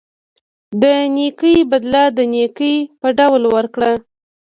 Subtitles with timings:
[0.81, 0.83] د
[1.15, 3.91] نیکۍ بدله د نیکۍ په ډول ورکړه.